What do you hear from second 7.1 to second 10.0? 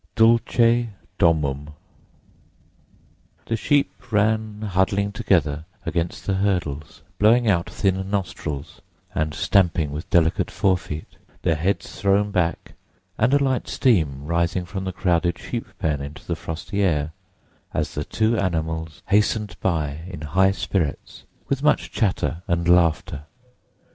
blowing out thin nostrils and stamping